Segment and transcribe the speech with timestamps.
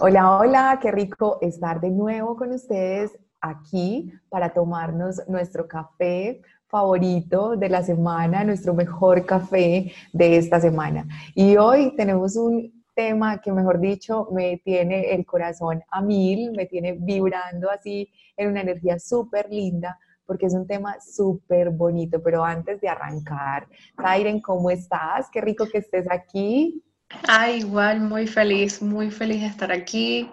[0.00, 7.56] Hola, hola, qué rico estar de nuevo con ustedes aquí para tomarnos nuestro café favorito
[7.56, 11.04] de la semana, nuestro mejor café de esta semana.
[11.34, 16.66] Y hoy tenemos un tema que, mejor dicho, me tiene el corazón a mil, me
[16.66, 22.22] tiene vibrando así en una energía súper linda, porque es un tema súper bonito.
[22.22, 25.28] Pero antes de arrancar, Kairen, ¿cómo estás?
[25.32, 26.84] Qué rico que estés aquí.
[27.26, 30.30] Ah, igual, muy feliz, muy feliz de estar aquí.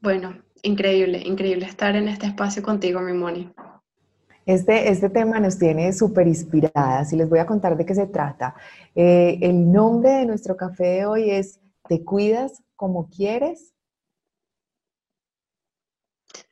[0.00, 3.52] Bueno, increíble, increíble estar en este espacio contigo, mi Moni.
[4.46, 8.06] Este, este tema nos tiene súper inspiradas y les voy a contar de qué se
[8.06, 8.54] trata.
[8.94, 13.72] Eh, el nombre de nuestro café de hoy es ¿Te cuidas como quieres?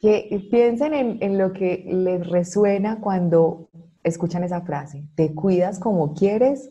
[0.00, 3.68] Que piensen en, en lo que les resuena cuando
[4.02, 5.04] escuchan esa frase.
[5.14, 6.70] ¿Te cuidas como quieres?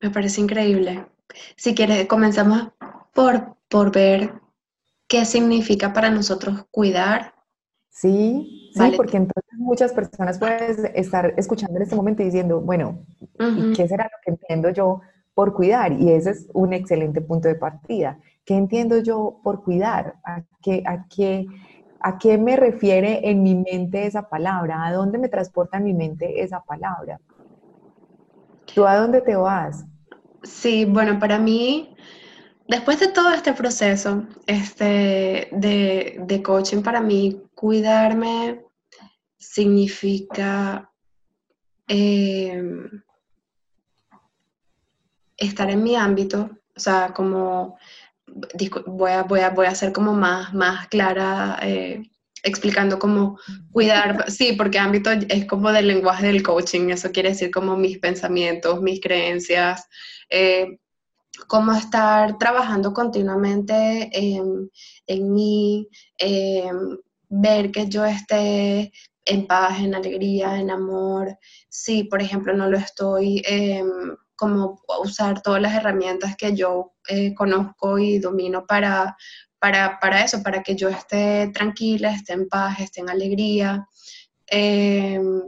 [0.00, 1.06] Me parece increíble.
[1.56, 2.72] Si quieres, comenzamos
[3.14, 4.34] por, por ver
[5.08, 7.34] qué significa para nosotros cuidar.
[7.90, 13.06] Sí, sí, porque entonces muchas personas pueden estar escuchando en este momento y diciendo, bueno,
[13.54, 15.00] ¿y qué será lo que entiendo yo
[15.34, 15.92] por cuidar?
[15.92, 18.18] Y ese es un excelente punto de partida.
[18.44, 20.16] ¿Qué entiendo yo por cuidar?
[20.24, 21.46] ¿A qué, a qué,
[22.00, 24.84] a qué me refiere en mi mente esa palabra?
[24.86, 27.20] ¿A dónde me transporta en mi mente esa palabra?
[28.74, 29.84] ¿Tú a dónde te vas?
[30.46, 31.96] Sí, bueno, para mí,
[32.68, 38.64] después de todo este proceso este, de, coaching, para mí, cuidarme
[39.36, 40.90] significa
[41.88, 43.02] em,
[45.36, 47.76] estar en mi ámbito, o sea, como
[48.86, 52.02] voy a, voy a, voy a ser como más, más clara eh,
[52.46, 53.38] explicando cómo
[53.72, 57.98] cuidar, sí, porque ámbito es como del lenguaje del coaching, eso quiere decir como mis
[57.98, 59.86] pensamientos, mis creencias,
[60.30, 60.78] eh,
[61.48, 64.70] cómo estar trabajando continuamente en,
[65.06, 65.88] en mí,
[67.28, 68.92] ver que yo esté
[69.26, 71.36] en paz, en alegría, en amor.
[71.68, 77.34] Si, por ejemplo, no lo estoy, em, como usar todas las herramientas que yo eh,
[77.34, 79.16] conozco y domino para,
[80.00, 83.88] para, eso, para que yo esté tranquila, esté en paz, esté en alegría.
[84.46, 85.42] Em,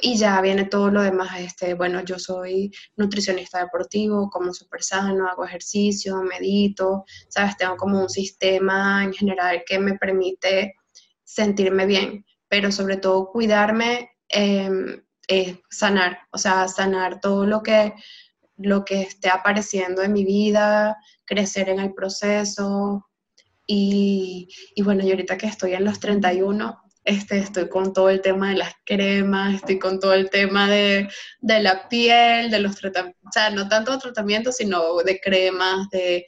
[0.00, 1.40] y ya viene todo lo demás.
[1.40, 7.56] Este, bueno, yo soy nutricionista deportivo, como súper sano, hago ejercicio, medito, ¿sabes?
[7.56, 10.76] Tengo como un sistema en general que me permite
[11.24, 17.94] sentirme bien, pero sobre todo cuidarme, eh, sanar, o sea, sanar todo lo que,
[18.56, 23.06] lo que esté apareciendo en mi vida, crecer en el proceso,
[23.74, 28.50] y, bueno, y ahorita que estoy en los 31, este, estoy con todo el tema
[28.50, 31.08] de las cremas, estoy con todo el tema de,
[31.40, 36.26] la piel, de los tratamientos, o sea, no tanto tratamientos, sino de cremas, de...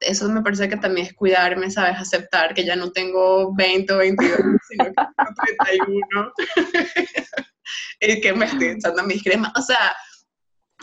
[0.00, 1.96] Eso me parece que también es cuidarme, ¿sabes?
[1.96, 4.38] Aceptar que ya no tengo 20 o 22,
[4.68, 5.12] sino que tengo
[5.56, 6.32] 31.
[8.00, 9.52] y que me estoy echando mis cremas.
[9.56, 9.96] O sea,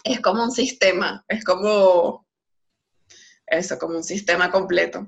[0.03, 2.25] es como un sistema, es como
[3.45, 5.07] eso, como un sistema completo.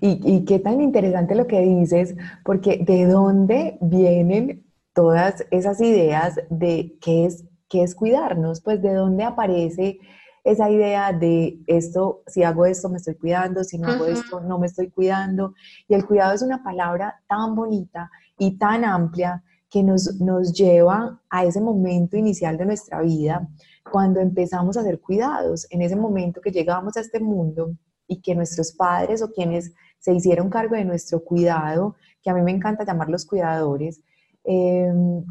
[0.00, 4.64] Y, qué tan interesante lo que dices, porque de dónde vienen
[4.94, 9.98] todas esas ideas de qué es, qué es cuidarnos, pues de dónde aparece
[10.44, 14.58] esa idea de esto, si hago esto me estoy cuidando, si no hago esto no
[14.58, 15.54] me estoy cuidando.
[15.88, 21.20] Y el cuidado es una palabra tan bonita y tan amplia que nos, nos lleva
[21.28, 23.48] a ese momento inicial de nuestra vida,
[23.90, 27.72] cuando empezamos a ser cuidados, en ese momento que llegamos a este mundo
[28.06, 32.42] y que nuestros padres o quienes se hicieron cargo de nuestro cuidado, que a mí
[32.42, 34.00] me encanta llamarlos cuidadores,
[34.44, 35.24] em,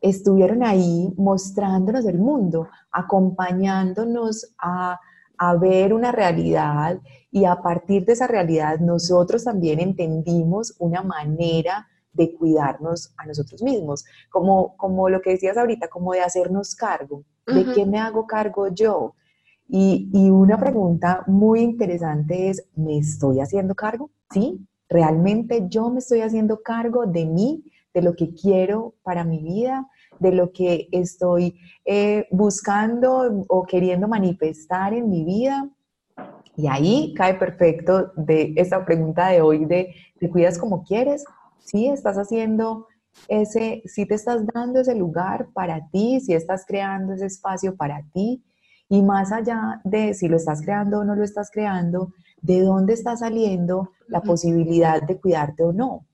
[0.00, 4.98] estuvieron ahí mostrándonos el mundo, acompañándonos a,
[5.38, 7.00] a ver una realidad
[7.30, 13.62] y a partir de esa realidad nosotros también entendimos una manera de cuidarnos a nosotros
[13.62, 18.26] mismos, como, como lo que decías ahorita, como de hacernos cargo, de qué me hago
[18.26, 19.14] cargo yo,
[19.74, 24.10] y, una pregunta muy interesante es, ¿me estoy haciendo cargo?
[24.30, 24.66] ¿Sí?
[24.86, 27.64] ¿Realmente yo me estoy haciendo cargo de mí,
[27.94, 29.88] de lo que quiero para mi vida,
[30.18, 35.70] de lo que estoy eh, buscando o queriendo manifestar en mi vida?
[36.54, 41.24] Y ahí cae perfecto de esta pregunta de hoy de, ¿te cuidas como quieres?
[41.60, 41.88] ¿Sí?
[41.88, 42.88] ¿Estás haciendo
[43.26, 48.02] ese, si te estás dando ese lugar para ti, si estás creando ese espacio para
[48.12, 48.42] ti?
[48.92, 52.12] Y más allá de si lo estás creando o no lo estás creando,
[52.42, 56.06] ¿de dónde está saliendo la posibilidad de cuidarte o no?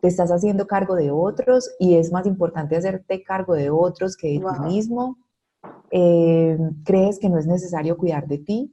[0.00, 4.28] ¿Te estás haciendo cargo de otros y es más importante hacerte cargo de otros que
[4.28, 5.18] de ti mismo?
[5.90, 8.72] Eh, ¿Crees que no es necesario cuidar de ti?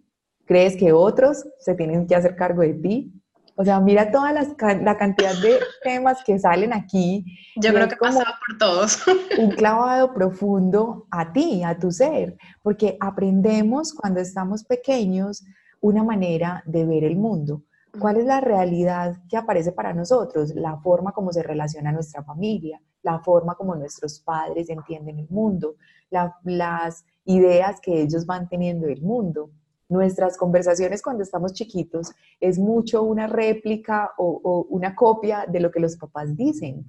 [0.50, 3.19] crees que otros se tienen que hacer cargo de ti.
[3.61, 7.25] O sea, mira toda la cantidad de temas que salen aquí.
[7.57, 9.03] Yo creo que pasado por todos.
[9.38, 15.44] Un clavado profundo a ti, a tu ser, porque aprendemos cuando estamos pequeños
[15.81, 17.63] una manera de ver el mundo.
[18.00, 20.55] ¿Cuál es la realidad que aparece para nosotros?
[20.55, 25.75] La forma como se relaciona nuestra familia, la forma como nuestros padres entienden el mundo,
[26.09, 29.51] las ideas que ellos van teniendo del mundo.
[29.89, 35.80] Nuestras conversaciones cuando estamos chiquitos es mucho una réplica o, una copia de lo que
[35.80, 36.86] los papás dicen.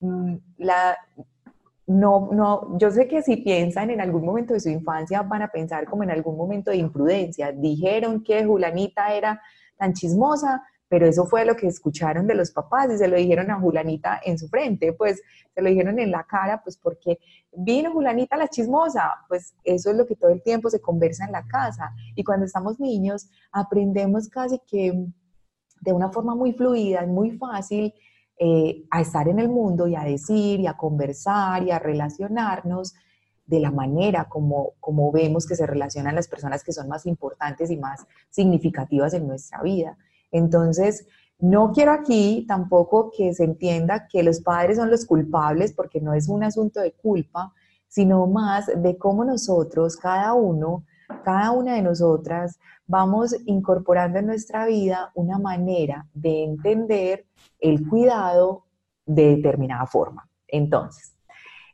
[0.00, 0.36] Mm,
[1.86, 5.48] no, no, yo sé que si piensan en algún momento de su infancia van a
[5.48, 7.52] pensar como en algún momento de imprudencia.
[7.52, 9.40] Dijeron que Julanita era
[9.76, 13.50] tan chismosa, pero eso fue lo que escucharon de los papás y se lo dijeron
[13.50, 15.22] a Julanita en su frente, pues
[15.54, 17.18] se lo dijeron en la cara, pues porque
[17.50, 21.32] vino Julanita la chismosa, pues eso es lo que todo el tiempo se conversa en
[21.32, 21.94] la casa.
[22.14, 24.92] Y cuando estamos niños aprendemos casi que
[25.80, 27.94] de una forma muy fluida, muy fácil,
[28.38, 32.92] eh, a estar en el mundo y a decir y a conversar y a relacionarnos
[33.46, 37.70] de la manera como, como vemos que se relacionan las personas que son más importantes
[37.70, 39.96] y más significativas en nuestra vida.
[40.32, 41.06] Entonces,
[41.38, 46.14] no quiero aquí tampoco que se entienda que los padres son los culpables, porque no
[46.14, 47.52] es un asunto de culpa,
[47.88, 50.84] sino más de cómo nosotros, cada uno,
[51.24, 57.26] cada una de nosotras, vamos incorporando en nuestra vida una manera de entender
[57.60, 58.64] el cuidado
[59.04, 60.28] de determinada forma.
[60.48, 61.12] Entonces,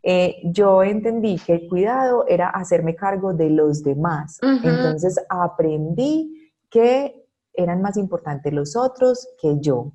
[0.03, 4.39] eh, yo entendí que el cuidado era hacerme cargo de los demás.
[4.43, 7.28] Entonces aprendí que
[7.59, 9.93] eran más importantes los otros que yo.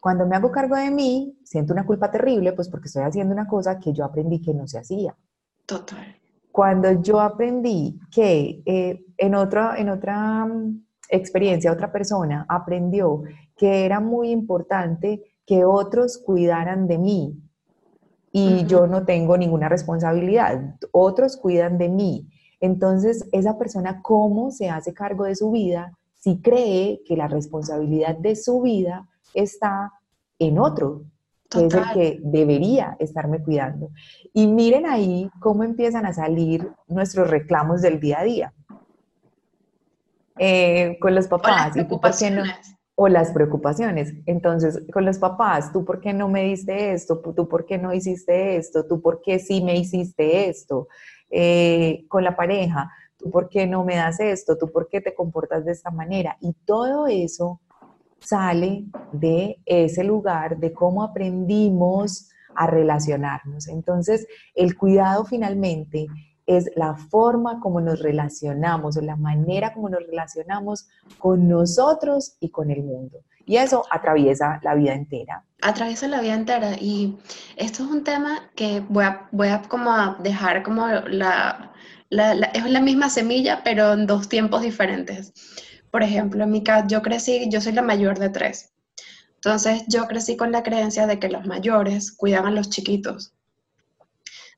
[0.00, 3.46] Cuando me hago cargo de mí, siento una culpa terrible, pues porque estoy haciendo una
[3.46, 5.14] cosa que yo aprendí que no se hacía.
[5.64, 6.16] Total.
[6.50, 13.22] Cuando yo aprendí que eh, en, otra, en otra mm, experiencia, otra persona aprendió
[13.56, 17.40] que era muy importante que otros cuidaran de mí
[18.32, 22.28] y yo no tengo ninguna responsabilidad, otros cuidan de mí.
[22.60, 28.16] Entonces, esa persona, ¿cómo se hace cargo de su vida si cree que la responsabilidad
[28.16, 29.92] de su vida está
[30.40, 31.04] en otro,
[31.48, 33.90] que es el que debería estarme cuidando.
[34.32, 38.54] Y miren ahí cómo empiezan a salir nuestros reclamos del día a día.
[40.36, 41.76] Eh, con los papás.
[42.96, 44.12] o las preocupaciones.
[44.26, 47.20] Entonces, con los papás, ¿tú por qué no me diste esto?
[47.20, 48.84] ¿Tú por qué no hiciste esto?
[48.84, 50.88] ¿Tú por qué sí me hiciste esto?
[51.30, 54.56] Eh, con la pareja, ¿tú por qué no me das esto?
[54.58, 56.36] ¿Tú por qué te comportas de esta manera?
[56.40, 57.60] Y todo eso
[58.20, 63.68] sale de ese lugar, de cómo aprendimos a relacionarnos.
[63.68, 66.06] Entonces, el cuidado finalmente
[66.46, 72.50] es la forma como nos relacionamos o la manera como nos relacionamos con nosotros y
[72.50, 73.18] con el mundo.
[73.44, 75.44] Y eso atraviesa la vida entera.
[75.62, 77.16] Atraviesa la vida entera y
[77.56, 81.72] esto es un tema que voy a, voy a como dejar como la,
[82.10, 85.32] es la misma semilla, pero en dos tiempos diferentes.
[85.90, 88.72] Por ejemplo, en mi caso, yo crecí, yo soy la mayor de tres.
[89.36, 93.32] Entonces, yo crecí con la creencia de que los mayores cuidaban a los chiquitos.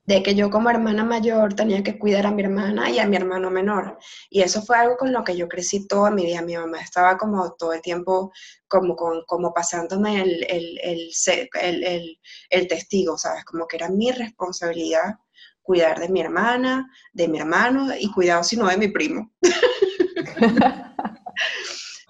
[0.05, 3.15] De que yo como hermana mayor tenía que cuidar a mi hermana y a mi
[3.15, 3.99] hermano menor.
[4.31, 6.41] Y eso fue algo con lo que yo crecí toda mi vida.
[6.41, 8.31] Mi mamá estaba como todo el tiempo
[8.67, 10.81] como, pasándome el,
[12.49, 13.45] el testigo, ¿sabes?
[13.45, 15.15] Como que era mi responsabilidad
[15.69, 19.31] cuidar de mi hermana, de mi hermano y cuidado si no de mi primo.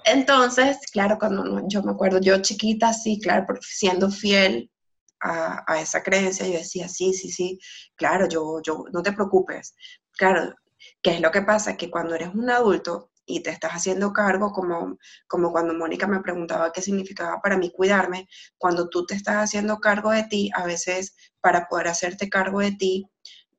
[0.06, 4.72] Entonces, claro, cuando yo me acuerdo, yo chiquita, sí, claro, siendo fiel
[5.20, 7.60] a, esa creencia, yo decía, sí, sí, sí,
[7.98, 9.76] claro, yo, yo, no te preocupes.
[10.14, 10.56] Claro,
[11.02, 11.76] ¿qué es lo que pasa?
[11.76, 14.98] Que cuando eres un adulto y te estás haciendo cargo, como,
[15.28, 19.80] como cuando Mónica me preguntaba qué significaba para mí cuidarme, cuando tú te estás haciendo
[19.80, 23.06] cargo de ti, a veces para poder hacerte cargo de ti,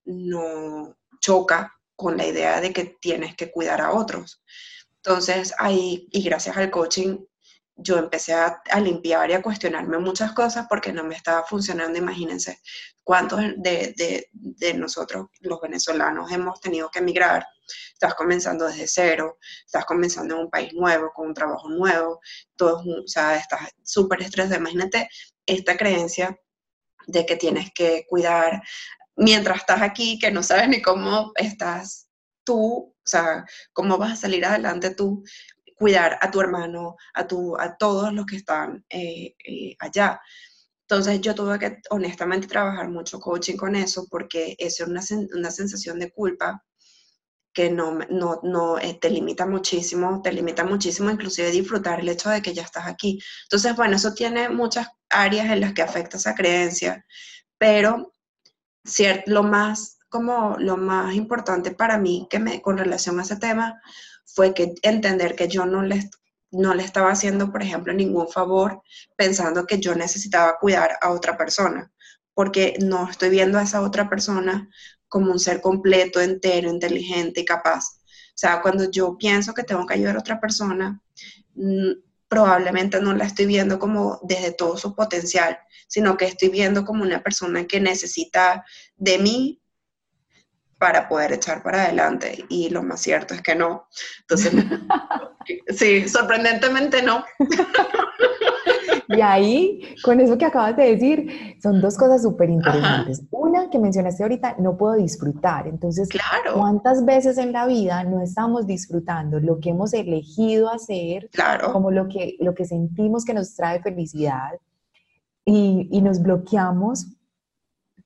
[0.05, 4.43] no choca con la idea de que tienes que cuidar a otros.
[4.97, 7.19] Entonces, ahí, y gracias al coaching,
[7.83, 11.99] yo empecé a, limpiar y a cuestionarme muchas cosas porque no me estaba funcionando.
[11.99, 12.61] Imagínense
[13.03, 14.29] cuántos de,
[14.77, 17.47] nosotros, los venezolanos, hemos tenido que emigrar.
[17.93, 22.21] Estás comenzando desde cero, estás comenzando en un país nuevo, con un trabajo nuevo,
[22.57, 24.61] todo, o sea, estás súper estresado.
[24.61, 25.09] Imagínate
[25.47, 26.39] esta creencia
[27.07, 28.63] de que tienes que cuidar
[29.21, 32.09] mientras estás aquí, que no sabes ni cómo estás
[32.43, 35.23] tú, o sea, cómo vas a salir adelante tú,
[35.77, 40.21] cuidar a tu hermano, a, tu, a todos los que están eh, eh, allá.
[40.83, 45.03] Entonces yo tuve que honestamente trabajar mucho coaching con eso porque eso es una,
[45.35, 46.65] una sensación de culpa
[47.53, 52.31] que no, no, no eh, te limita muchísimo, te limita muchísimo inclusive disfrutar el hecho
[52.31, 53.21] de que ya estás aquí.
[53.45, 57.05] Entonces, bueno, eso tiene muchas áreas en las que afecta esa creencia,
[57.59, 58.15] pero
[59.27, 63.81] lo más como lo más importante para mí que me, con relación a ese tema
[64.27, 66.11] fue que entender que yo no le,
[66.51, 68.83] no le estaba haciendo, por ejemplo, ningún favor
[69.17, 71.91] pensando que yo necesitaba cuidar a otra persona,
[72.35, 74.69] porque no estoy viendo a esa otra persona
[75.09, 78.01] como un ser completo, entero, inteligente y capaz.
[78.31, 81.01] O sea, cuando yo pienso que tengo que ayudar a otra persona,
[81.55, 81.93] mm,
[82.31, 85.59] probablemente no la estoy viendo como desde todo su potencial,
[85.89, 88.65] sino que estoy viendo como una persona que necesita
[88.97, 89.61] de mí
[90.79, 92.47] para poder echar para adelante.
[92.49, 93.89] Y lo más cierto es que no.
[94.21, 94.53] Entonces,
[95.77, 97.25] sí, sorprendentemente no.
[99.11, 103.23] Y ahí, con eso que acabas de decir, son dos cosas súper interesantes.
[103.31, 105.67] Una que mencionaste ahorita, no puedo disfrutar.
[105.67, 106.55] Entonces, claro.
[106.55, 111.73] ¿cuántas veces en la vida no estamos disfrutando lo que hemos elegido hacer, claro.
[111.73, 114.53] como lo que, lo que sentimos que nos trae felicidad?
[115.45, 117.07] Y, y nos bloqueamos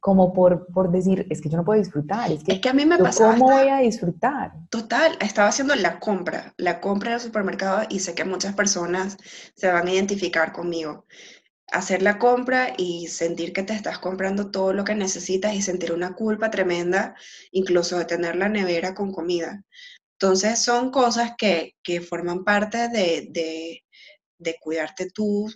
[0.05, 2.85] como por, por decir, es que yo no puedo disfrutar, es que, que a mí
[2.85, 3.31] me pasa.
[3.31, 4.53] ¿Cómo voy a disfrutar?
[4.69, 9.17] Total, estaba haciendo la compra, la compra en el supermercado y sé que muchas personas
[9.57, 11.07] se van a identificar conmigo.
[11.73, 15.91] Hacer la compra y sentir que te estás comprando todo lo que necesitas y sentir
[15.91, 17.15] una culpa tremenda,
[17.51, 19.65] incluso de tener la nevera con comida.
[20.21, 23.83] Entonces son cosas que, que forman parte de, de,
[24.37, 25.51] de cuidarte tú,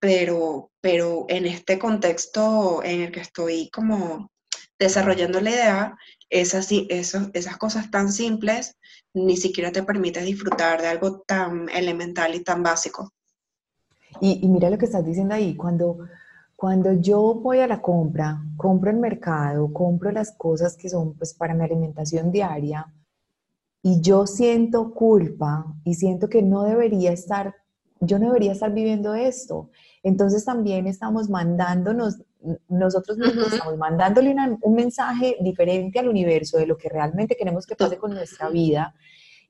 [0.00, 4.30] pero, pero en este contexto en el que estoy como
[4.78, 5.98] desarrollando la idea,
[6.30, 8.76] esas, esas cosas tan simples
[9.14, 13.12] ni siquiera te permite disfrutar de algo tan elemental y tan básico.
[14.20, 15.98] Y, mira lo que estás diciendo ahí, cuando,
[16.56, 21.34] cuando yo voy a la compra, compro el mercado, compro las cosas que son pues
[21.34, 22.92] para mi alimentación diaria,
[23.82, 27.54] y yo siento culpa y siento que no debería estar,
[28.00, 29.70] yo no debería estar viviendo esto.
[30.02, 32.22] Entonces también estamos mandándonos,
[32.68, 37.76] nosotros mismos estamos mandándole un mensaje diferente al universo de lo que realmente queremos que
[37.76, 38.94] pase con nuestra vida.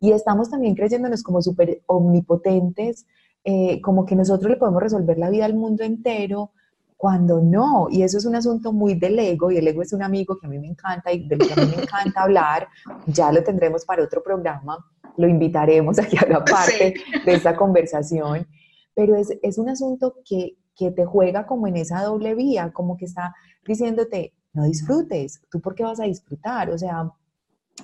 [0.00, 3.06] Y estamos también creyéndonos como súper omnipotentes,
[3.44, 6.52] eh, como que nosotros le podemos resolver la vida al mundo entero,
[6.98, 10.02] cuando no, y eso es un asunto muy del ego, y el ego es un
[10.02, 12.66] amigo que a mí me encanta y del que a mí me encanta hablar,
[13.06, 14.84] ya lo tendremos para otro programa,
[15.16, 18.48] lo invitaremos a que haga parte de esta conversación,
[18.94, 22.96] pero es, es un asunto que, que, te juega como en esa doble vía, como
[22.96, 23.32] que está
[23.64, 26.68] diciéndote, no disfrutes, ¿tú por qué vas a disfrutar?
[26.70, 27.12] O sea,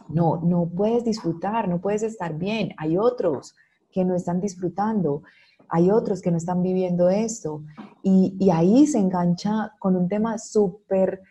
[0.09, 3.55] no, no puedes disfrutar, no puedes estar bien, hay otros
[3.93, 5.23] que no están disfrutando,
[5.69, 7.63] hay otros que no están viviendo esto,
[8.05, 11.23] y, y ahí se engancha con un tema súper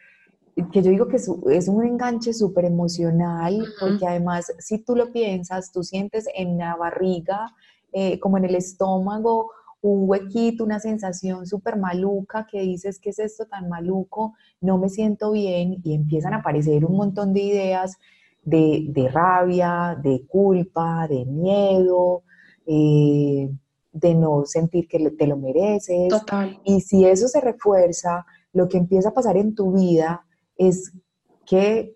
[0.72, 5.72] que yo digo que es un enganche súper emocional, porque además si tú lo piensas,
[5.72, 7.56] tú sientes en la barriga,
[7.92, 9.52] eh, como en el estómago,
[9.82, 14.36] un huequito, una sensación súper maluca que dices, ¿qué es esto tan maluco?
[14.62, 17.98] No me siento bien y empiezan a aparecer un montón de ideas
[18.44, 22.24] de, rabia, de culpa, de miedo,
[22.66, 23.50] eh,
[23.94, 26.10] de no sentir que te lo mereces.
[26.10, 26.60] Total.
[26.66, 30.26] Y si eso se refuerza, lo que empieza a pasar en tu vida
[30.58, 30.92] es
[31.46, 31.96] que,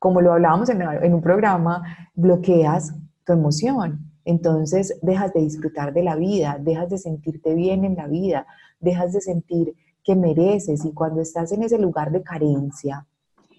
[0.00, 2.94] como lo hablábamos en, en un programa, bloqueas
[3.24, 8.06] tu emoción entonces dejas de disfrutar de la vida, dejas de sentirte bien en la
[8.06, 8.46] vida,
[8.78, 13.06] dejas de sentir que mereces y cuando estás en ese lugar de carencia,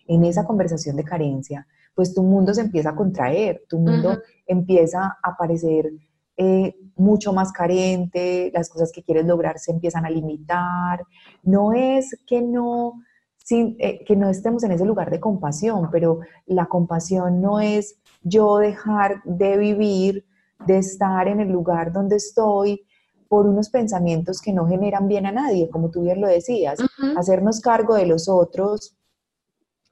[0.07, 5.17] en esa conversación de carencia, pues tu mundo se empieza a contraer, tu mundo empieza
[5.23, 5.91] a parecer
[6.41, 11.05] eh, mucho más carente, las cosas que quieres lograr se empiezan a limitar.
[11.43, 13.03] No es que no,
[13.49, 18.57] eh, que no estemos en ese lugar de compasión, pero la compasión no es yo
[18.57, 20.25] dejar de vivir
[20.65, 22.85] de estar en el lugar donde estoy
[23.27, 26.79] por unos pensamientos que no generan bien a nadie, como tú bien lo decías,
[27.17, 28.95] hacernos cargo de los otros,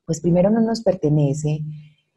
[0.05, 1.59] pues primero no nos pertenece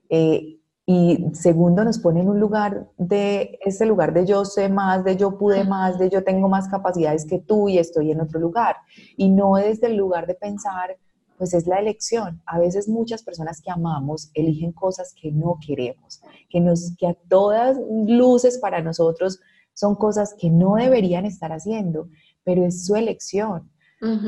[0.09, 0.60] eh,
[0.93, 5.17] y segundo nos pone en un lugar de, ese lugar de yo sé más, de
[5.17, 8.75] yo pude más, de yo tengo más capacidades que tú y estoy en otro lugar.
[9.17, 10.97] Y no desde el lugar de pensar,
[11.39, 12.43] pues es la elección.
[12.45, 17.15] A veces muchas personas que amamos eligen cosas que no queremos, que, nos, que a
[17.29, 17.77] todas
[18.09, 19.39] luces para nosotros
[19.73, 22.09] son cosas que no deberían estar haciendo,
[22.43, 23.71] pero es su elección.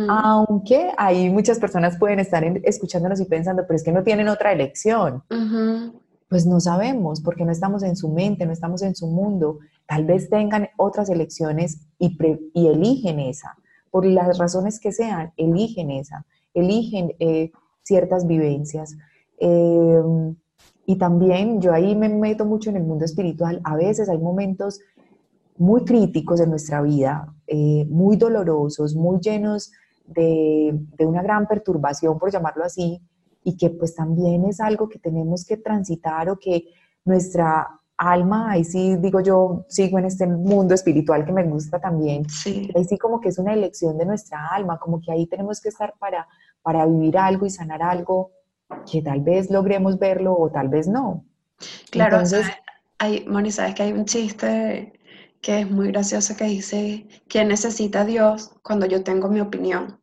[0.09, 4.52] Aunque ahí muchas personas pueden estar escuchándonos y pensando, pero es que no tienen otra
[4.52, 5.25] elección.
[6.33, 9.59] Pues no sabemos, porque no estamos en su mente, no estamos en su mundo.
[9.87, 12.17] Tal vez tengan otras elecciones y,
[12.55, 13.55] eligen esa.
[13.91, 16.25] Por las razones que sean, eligen esa
[16.55, 17.51] eligen eh,
[17.83, 18.97] ciertas vivencias.
[19.39, 20.37] Em,
[20.87, 23.61] Y también yo ahí me meto mucho en el mundo espiritual.
[23.62, 24.81] A veces hay momentos
[25.59, 29.71] muy críticos en nuestra vida, eh, muy dolorosos, muy llenos
[30.07, 33.03] de, de, una gran perturbación, por llamarlo así,
[33.45, 36.67] y que pues también es algo que tenemos que transitar o que
[37.05, 42.29] nuestra alma, ahí sí digo yo, sigo en este mundo espiritual que me gusta también,
[42.29, 42.71] sí.
[42.75, 45.69] ahí sí como que es una elección de nuestra alma, como que ahí tenemos que
[45.69, 46.27] estar para,
[46.63, 48.33] para vivir algo y sanar algo
[48.91, 51.25] que tal vez logremos verlo o tal vez no.
[51.91, 52.47] Claro, Entonces,
[52.99, 54.93] hay, Moni, sabes que hay un chiste
[55.41, 60.01] que es muy gracioso que dice, ¿quién necesita a Dios cuando yo tengo mi opinión?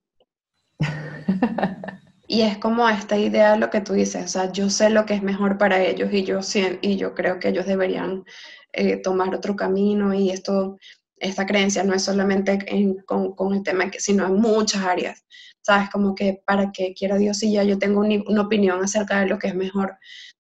[2.32, 5.08] y es como esta idea de lo que tú dices, o sea, yo sé lo
[5.08, 6.42] que es mejor para ellos y yo,
[6.82, 8.24] y yo creo que ellos deberían
[8.72, 10.78] eh, tomar otro camino y esto,
[11.18, 12.60] esta creencia no es solamente
[13.08, 15.26] con, con, el tema, sino en muchas áreas,
[15.62, 15.90] ¿sabes?
[15.90, 19.40] Como que para qué quiera Dios si ya yo tengo una opinión acerca de lo
[19.40, 19.98] que es mejor.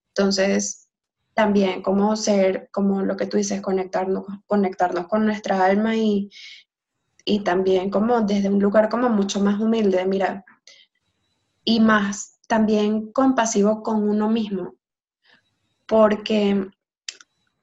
[0.09, 0.89] Entonces,
[1.33, 6.29] también como ser, como lo que tú dices, conectarnos, conectarnos con nuestra alma y,
[7.25, 10.45] y también como desde un lugar como mucho más humilde, mira,
[11.63, 14.75] y más también compasivo con uno mismo,
[15.85, 16.67] porque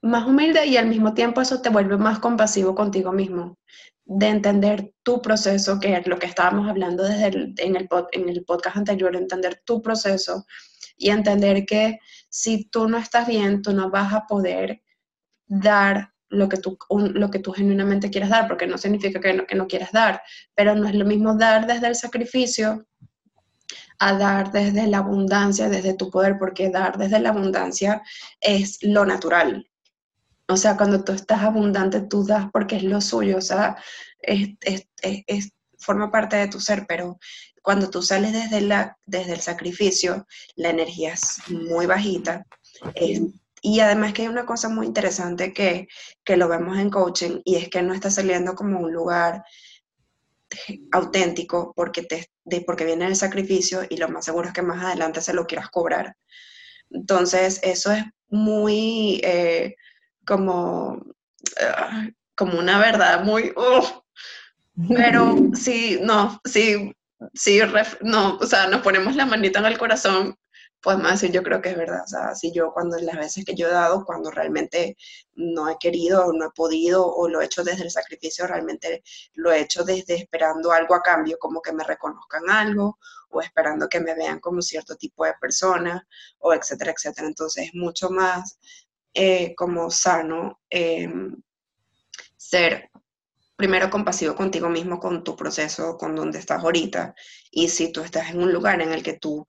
[0.03, 3.59] más humilde y al mismo tiempo eso te vuelve más compasivo contigo mismo,
[4.05, 8.45] de entender tu proceso, que es lo que estábamos hablando desde en, el, en el
[8.45, 10.47] podcast anterior, entender tu proceso
[10.97, 11.99] y entender que
[12.29, 14.83] si tú no estás bien, tú no vas a poder
[15.47, 19.47] dar lo que tú, lo que tú genuinamente quieres dar, porque no significa que no,
[19.47, 20.23] que no quieras dar,
[20.55, 22.87] pero no es lo mismo dar desde el sacrificio
[23.99, 28.03] a dar desde la abundancia, desde tu poder, porque dar desde la abundancia
[28.41, 29.69] es lo natural.
[30.49, 33.77] O sea, cuando tú estás abundante, tú das porque es lo suyo, o sea,
[34.21, 34.51] es,
[35.03, 37.19] es, forma parte de tu ser, pero
[37.63, 42.47] cuando tú sales desde, la, desde el sacrificio, la energía es muy bajita.
[43.63, 45.89] y además que hay una cosa muy interesante que,
[46.25, 49.45] que lo vemos en coaching y es que no está saliendo como un lugar
[50.93, 54.85] auténtico porque, te, de, porque viene el sacrificio y lo más seguro es que más
[54.85, 56.17] adelante se lo quieras cobrar.
[56.91, 59.77] Entonces, eso es muy eh,
[60.25, 61.01] como,
[61.61, 63.53] ah, como una verdad muy...
[64.89, 66.93] pero sí, no, sí,
[67.35, 67.61] sí,
[68.03, 70.37] no, o sea, nos ponemos la manita en el corazón,
[70.81, 73.55] podemos decir, yo creo que es verdad, o sea, si yo cuando las veces que
[73.55, 74.97] yo he dado, cuando realmente
[75.35, 79.03] no he querido o no he podido o lo he hecho desde el sacrificio, realmente
[79.35, 82.99] lo he hecho desde esperando algo a cambio, como que me reconozcan algo
[83.31, 86.07] o esperando que me vean como cierto tipo de persona
[86.39, 87.27] o etcétera, etcétera.
[87.29, 88.59] Entonces es mucho más
[89.15, 91.35] eh, como sano em,
[92.37, 92.91] ser
[93.57, 97.15] primero compasivo contigo mismo, con tu proceso, con donde estás ahorita.
[97.51, 99.47] Y si tú estás en un lugar en el que tú,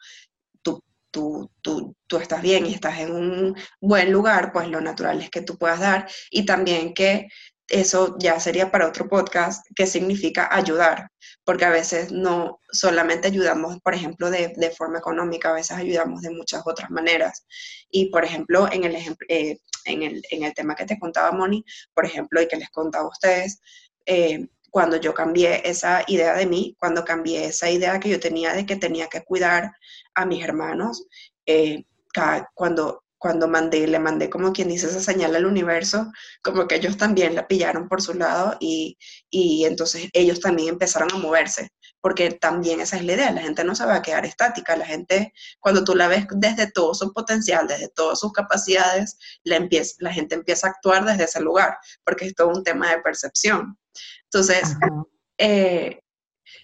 [1.17, 5.32] tú, tú, tú, estás bien y estás en un buen lugar, pues lo natural es
[5.32, 6.08] que tú puedas dar.
[6.30, 7.27] Y también que
[7.67, 11.10] eso ya sería para otro podcast, qué significa ayudar,
[11.43, 16.21] porque a veces no solamente ayudamos, por ejemplo, de, de forma económica, a veces ayudamos
[16.21, 17.45] de muchas otras maneras.
[17.89, 18.95] Y, por ejemplo, en el,
[19.27, 22.69] eh, en el, en el tema que te contaba Moni, por ejemplo, y que les
[22.69, 23.60] contaba a ustedes,
[24.06, 28.53] eh, cuando yo cambié esa idea de mí, cuando cambié esa idea que yo tenía
[28.53, 29.71] de que tenía que cuidar
[30.13, 31.08] a mis hermanos,
[31.45, 31.84] eh,
[32.53, 36.12] cuando, cuando mandé, le mandé como quien dice esa señal al universo,
[36.43, 38.97] como que ellos también la pillaron por su lado y,
[39.30, 41.69] y entonces ellos también empezaron a moverse,
[42.01, 44.86] porque también esa es la idea, la gente no se va a quedar estática, la
[44.86, 49.95] gente, cuando tú la ves desde todo su potencial, desde todas sus capacidades, la, empieza,
[49.99, 53.77] la gente empieza a actuar desde ese lugar, porque es todo un tema de percepción.
[54.25, 54.75] Entonces,
[55.38, 56.01] eh,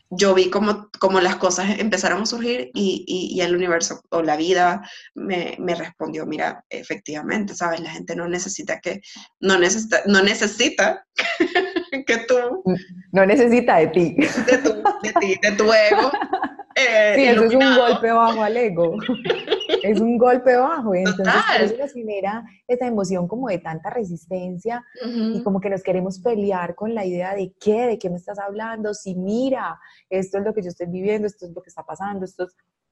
[0.09, 4.37] yo vi como, como las cosas empezaron a surgir y, y, el universo o la
[4.37, 7.79] vida me, me, respondió, mira, efectivamente, ¿sabes?
[7.79, 9.01] La gente no necesita que,
[9.39, 11.05] no necesita, no necesita
[12.07, 12.63] que tú...
[13.11, 14.15] No necesita de ti.
[14.15, 16.11] De, tu, de ti, de tu ego.
[16.89, 18.95] Eh, sí, eso es un golpe bajo al ego.
[19.83, 24.83] es un golpe bajo y entonces eso nos genera esa emoción como de tanta resistencia
[25.03, 28.39] y como que nos queremos pelear con la idea de qué, de qué me estás
[28.39, 31.83] hablando, si mira, esto es lo que yo estoy viviendo, esto es lo que está
[31.83, 32.47] pasando, esto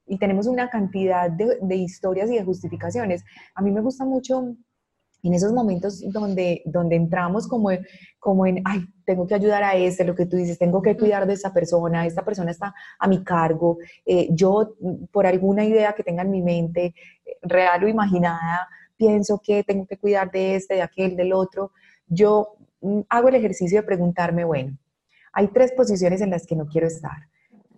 [0.06, 3.24] y tenemos una cantidad de, de historias y de justificaciones.
[3.54, 4.56] A mí me gusta mucho
[5.22, 7.70] en esos momentos donde, donde entramos como,
[8.18, 11.26] como en, ay, tengo que ayudar a este, lo que tú dices, tengo que cuidar
[11.26, 14.74] de esa persona, esta persona está a mi cargo, eh, yo
[15.12, 16.94] por alguna idea que tenga en mi mente,
[17.42, 21.72] real o imaginada, pienso que tengo que cuidar de este, de aquel, del otro,
[22.06, 24.76] yo mm, hago el ejercicio de preguntarme, bueno,
[25.32, 27.28] hay tres posiciones en las que no quiero estar.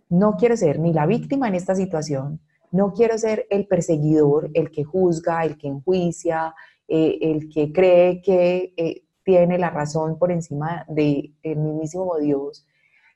[0.08, 4.70] No quiero ser ni la víctima en esta situación, no quiero ser el perseguidor, el
[4.70, 6.54] que juzga, el que enjuicia,
[6.88, 12.66] eh, el que cree que eh, tiene la razón por encima del de mismísimo Dios,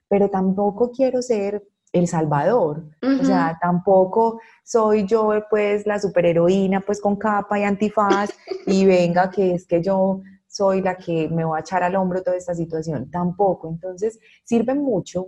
[0.09, 7.01] pero tampoco quiero ser el salvador, o sea, tampoco soy yo pues la superheroína pues
[7.01, 8.31] con capa y antifaz
[8.67, 12.23] y venga que es que yo soy la que me va a echar al hombro
[12.23, 15.27] toda esta situación, tampoco, entonces sirve mucho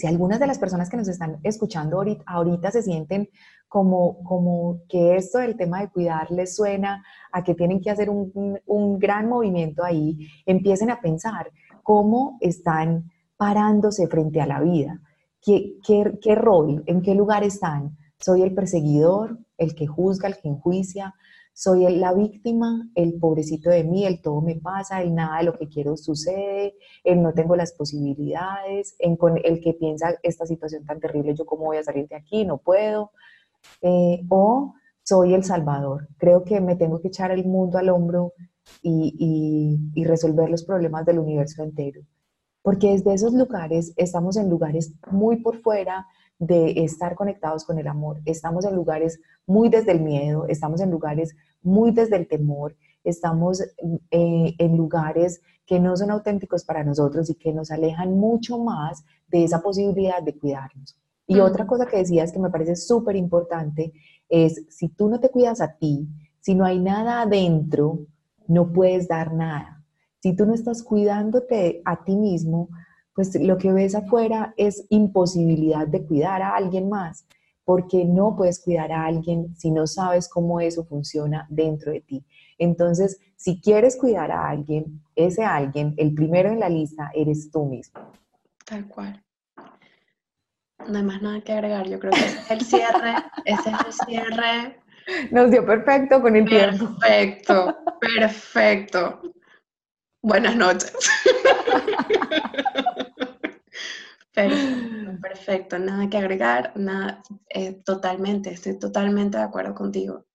[0.00, 3.28] si algunas de las personas que nos están escuchando ahorita, se sienten
[3.68, 8.08] como, como que esto del tema de cuidar les suena a que tienen que hacer
[8.08, 11.50] un, un gran movimiento ahí, empiecen a pensar
[11.82, 14.98] cómo están parándose frente a la vida.
[15.42, 17.98] ¿Qué, qué, qué rol, en qué lugar están?
[18.18, 21.14] ¿Soy el perseguidor, el que juzga, el que enjuicia?
[21.52, 25.58] Soy la víctima, el pobrecito de mí, el todo me pasa, el nada de lo
[25.58, 31.00] que quiero sucede, el no tengo las posibilidades, con el que piensa esta situación tan
[31.00, 33.12] terrible, yo cómo voy a salir de aquí, no puedo.
[33.82, 38.32] Eh, o soy el salvador, creo que me tengo que echar el mundo al hombro
[38.82, 42.02] y, y resolver los problemas del universo entero.
[42.62, 46.06] Porque desde esos lugares estamos en lugares muy por fuera,
[46.40, 48.20] de estar conectados con el amor.
[48.24, 52.74] Estamos en lugares muy desde el miedo, estamos en lugares muy desde el temor,
[53.04, 58.58] estamos eh, en lugares que no son auténticos para nosotros y que nos alejan mucho
[58.58, 60.98] más de esa posibilidad de cuidarnos.
[61.26, 63.92] Y otra cosa que decías que me parece súper importante
[64.28, 66.08] es, si tú no te cuidas a ti,
[66.40, 68.00] si no hay nada adentro,
[68.48, 69.84] no puedes dar nada.
[70.20, 72.70] Si tú no estás cuidándote a ti mismo,
[73.20, 77.26] pues lo que ves afuera es imposibilidad de cuidar a alguien más,
[77.64, 82.24] porque no puedes cuidar a alguien si no sabes cómo eso funciona dentro de ti.
[82.56, 87.66] Entonces, si quieres cuidar a alguien, ese alguien, el primero en la lista, eres tú
[87.66, 88.00] mismo.
[88.64, 89.22] Tal cual.
[90.88, 91.86] No hay más nada que agregar.
[91.90, 93.16] Yo creo que ese es el cierre.
[93.44, 94.80] ese es el cierre.
[95.30, 96.96] Nos dio perfecto con el tiempo.
[96.98, 99.20] Perfecto, perfecto.
[100.22, 100.94] Buenas noches.
[104.48, 110.26] Perfecto, perfecto, nada que agregar, nada, eh, totalmente, estoy totalmente de acuerdo contigo.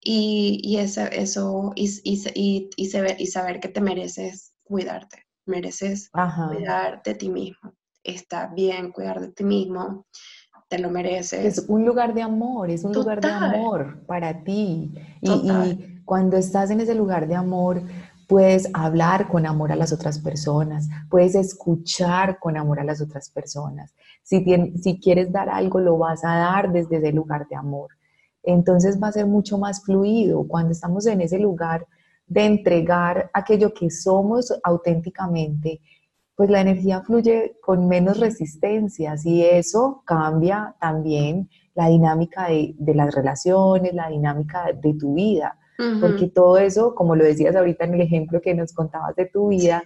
[0.00, 7.02] Y, y eso, y, y, y, saber, y saber que te mereces cuidarte, mereces cuidar
[7.02, 7.72] de ti mismo.
[8.02, 10.06] Está bien cuidar de ti mismo,
[10.68, 11.58] te lo mereces.
[11.58, 14.92] Es un lugar de amor, es un lugar de amor para ti.
[15.22, 17.82] Y, y, cuando estás en ese lugar de amor,
[18.26, 23.30] puedes hablar con amor a las otras personas, puedes escuchar con amor a las otras
[23.30, 23.94] personas.
[24.22, 24.44] Si,
[24.82, 27.90] si quieres dar algo, lo vas a dar desde ese lugar de amor.
[28.42, 31.86] Entonces va a ser mucho más fluido cuando estamos en ese lugar
[32.26, 35.80] de entregar aquello que somos auténticamente,
[36.34, 42.94] pues la energía fluye con menos resistencias y eso cambia también la dinámica de, de
[42.94, 45.58] las relaciones, la dinámica de tu vida
[46.00, 49.48] porque todo eso, como lo decías ahorita en el ejemplo que nos contabas de tu
[49.48, 49.82] vida,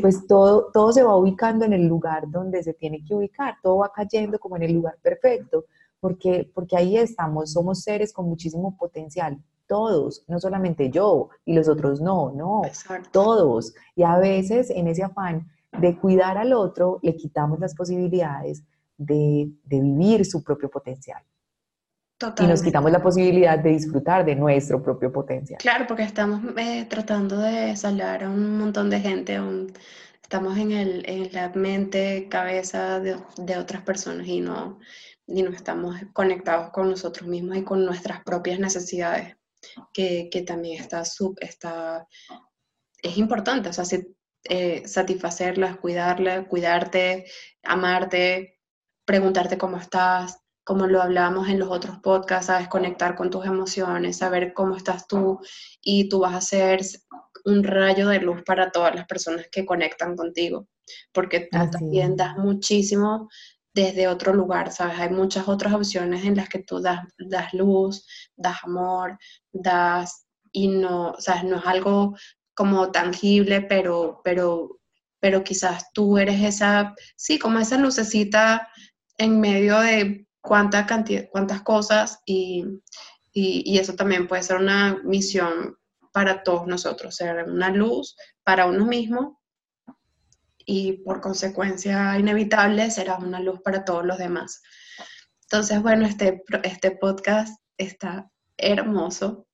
[0.00, 3.78] pues todo, todo se va ubicando en el lugar donde se tiene que ubicar, todo
[3.78, 5.66] va cayendo como en el lugar perfecto,
[6.00, 11.68] porque, porque ahí estamos, somos seres con muchísimo potencial, todos, no solamente yo y los
[11.68, 12.62] otros no, no,
[13.10, 13.74] todos.
[13.96, 18.62] Y a veces en ese afán de cuidar al otro, le quitamos las posibilidades
[18.96, 21.22] de, de vivir su propio potencial.
[22.38, 25.58] Y nos quitamos la posibilidad de disfrutar de nuestro propio potencial.
[25.60, 29.38] Claro, porque estamos eh, tratando de salvar a un montón de gente,
[30.22, 34.78] estamos en, el, en, la mente, cabeza de, de, otras personas y no,
[35.26, 39.36] y no estamos conectados con nosotros mismos y con nuestras propias necesidades,
[39.92, 42.06] que, que también está, sub, está,
[43.02, 43.84] es importante, o sea,
[44.44, 47.26] eh, satisfacerlas, cuidarlas, cuidarte,
[47.62, 48.58] amarte,
[49.04, 54.16] preguntarte cómo estás, como lo hablábamos en los otros podcasts, sabes conectar con tus emociones,
[54.16, 55.38] saber cómo estás tú
[55.80, 56.80] y tú vas a ser
[57.44, 60.66] un rayo de luz para todas las personas que conectan contigo,
[61.12, 63.28] porque tú también das muchísimo
[63.74, 64.98] desde otro lugar, ¿sabes?
[64.98, 69.18] Hay muchas otras opciones en las que tú das, das luz, das amor,
[69.52, 72.16] das, y no, sea, no es algo
[72.54, 74.78] como tangible, pero, pero,
[75.20, 78.68] pero quizás tú eres esa, sí, como esa lucecita
[79.18, 82.66] en medio de cuánta cantidad, cuántas cosas y,
[83.32, 85.78] y, eso también puede ser una misión
[86.12, 89.40] para todos nosotros, ser una luz para uno mismo
[90.66, 94.62] y por consecuencia inevitable será una luz para todos los demás.
[95.44, 99.46] Entonces, bueno, este, este podcast está hermoso.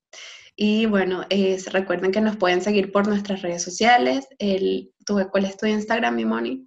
[0.56, 1.24] Y bueno,
[1.72, 4.26] recuerden que nos pueden seguir por nuestras redes sociales.
[4.38, 6.66] El, ¿tú, ¿Cuál es tu Instagram, mi Moni?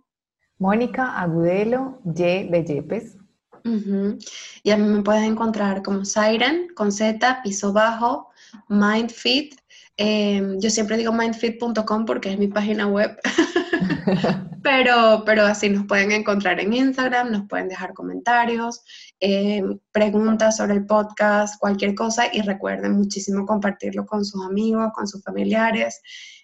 [0.59, 3.22] Mónica Agudelo, Y
[3.63, 8.29] Y a mí me puedes encontrar como Siren, con Z, piso bajo,
[8.69, 9.55] MindFit.
[9.95, 13.17] Em, yo siempre digo mindfit.com porque es mi página web.
[14.63, 18.81] pero, pero así nos pueden encontrar en Instagram, nos pueden dejar comentarios,
[19.19, 22.25] em, preguntas sobre el podcast, cualquier cosa.
[22.33, 26.01] Y recuerden muchísimo compartirlo con sus amigos, con sus familiares.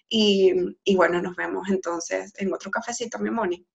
[0.08, 0.52] Y,
[0.84, 3.66] y bueno, nos vemos entonces en otro cafecito, mi Moni.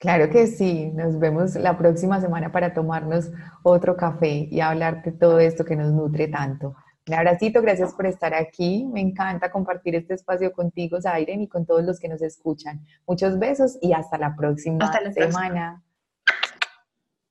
[0.00, 3.30] Claro que sí, nos vemos la próxima semana para tomarnos
[3.62, 6.74] otro café y hablar de todo esto que nos nutre tanto.
[7.06, 8.88] Un abracito, gracias por estar aquí.
[8.90, 12.80] Me encanta compartir este espacio contigo, Zairen, y con todos los que nos escuchan.
[13.06, 15.82] Muchos besos y hasta la próxima semana.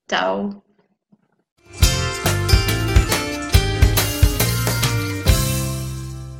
[0.07, 0.63] Chao.